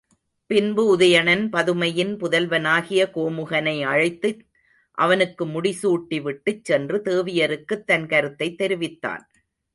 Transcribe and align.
பின்பு 0.49 0.97
உதயணன் 0.97 1.43
பதுமையின் 1.51 2.13
புதல்வனாகிய 2.15 3.01
கோமுகனை 3.11 3.83
அழைத்து 3.83 4.29
அவனுக்கு 4.97 5.45
முடிசூட்டிவிட்டுச் 5.45 6.63
சென்று 6.63 7.01
தேவியருக்குத் 7.05 7.85
தன் 7.85 8.07
கருத்தைத் 8.07 8.57
தெரிவித்தான். 8.57 9.23